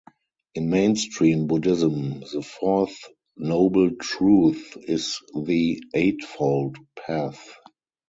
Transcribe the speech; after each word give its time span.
In 0.55 0.71
mainstream 0.71 1.45
Buddhism, 1.45 2.21
the 2.33 2.41
fourth 2.41 2.97
Noble 3.37 3.91
Truth 3.97 4.75
is 4.87 5.19
the 5.39 5.79
Eightfold 5.93 6.77
Path. 6.95 7.47